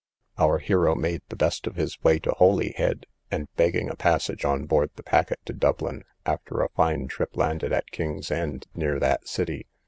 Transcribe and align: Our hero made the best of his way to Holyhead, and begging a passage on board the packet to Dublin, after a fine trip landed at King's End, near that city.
Our 0.39 0.57
hero 0.57 0.95
made 0.95 1.21
the 1.29 1.35
best 1.35 1.67
of 1.67 1.75
his 1.75 2.01
way 2.03 2.17
to 2.21 2.31
Holyhead, 2.31 3.05
and 3.29 3.53
begging 3.55 3.87
a 3.87 3.95
passage 3.95 4.43
on 4.43 4.65
board 4.65 4.89
the 4.95 5.03
packet 5.03 5.37
to 5.45 5.53
Dublin, 5.53 6.03
after 6.25 6.61
a 6.61 6.69
fine 6.75 7.07
trip 7.07 7.37
landed 7.37 7.71
at 7.71 7.91
King's 7.91 8.31
End, 8.31 8.65
near 8.73 8.97
that 8.97 9.27
city. 9.27 9.67